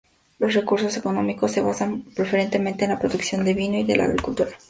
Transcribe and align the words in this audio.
Sus 0.39 0.55
recursos 0.55 0.97
económicos 0.97 1.51
se 1.51 1.61
basan 1.61 2.01
preferentemente 2.15 2.85
en 2.85 2.89
la 2.89 2.97
producción 2.99 3.45
de 3.45 3.53
vino 3.53 3.77
y 3.77 3.83
la 3.85 4.05
agricultura. 4.05 4.49